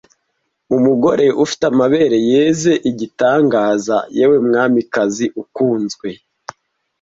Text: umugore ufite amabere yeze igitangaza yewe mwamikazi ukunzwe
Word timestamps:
umugore 0.75 1.25
ufite 1.43 1.63
amabere 1.71 2.17
yeze 2.31 2.71
igitangaza 2.89 3.97
yewe 4.17 4.37
mwamikazi 4.47 5.25
ukunzwe 5.41 6.07